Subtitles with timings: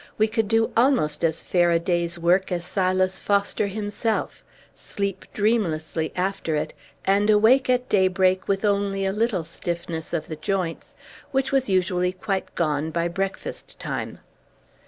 [0.17, 4.43] We could do almost as fair a day's work as Silas Foster himself,
[4.75, 6.73] sleep dreamlessly after it,
[7.05, 10.95] and awake at daybreak with only a little stiffness of the joints,
[11.29, 14.17] which was usually quite gone by breakfast time.